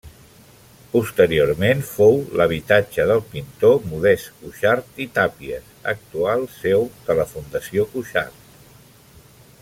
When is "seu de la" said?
6.57-7.27